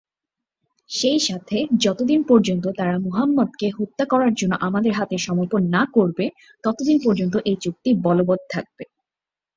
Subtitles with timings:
[0.89, 6.25] সেই সাথে যতদিন পর্যন্ত তারা মুহাম্মদকে হত্যা করার জন্য আমাদের হাতে সমর্পণ না করবে
[6.63, 8.83] ততদিন পর্যন্ত এ চুক্তি বলবৎ থাকবে।